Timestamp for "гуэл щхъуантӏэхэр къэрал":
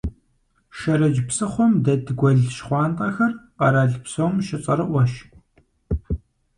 2.19-3.93